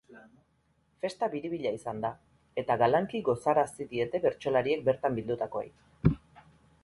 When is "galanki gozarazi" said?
2.83-3.87